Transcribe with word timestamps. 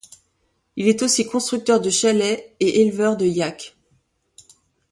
Il 0.77 0.87
est 0.87 1.03
aussi 1.03 1.27
constructeur 1.27 1.79
de 1.79 1.91
chalets 1.91 2.55
et 2.59 2.81
éleveur 2.81 3.17
de 3.17 3.27
Yacks. 3.27 3.77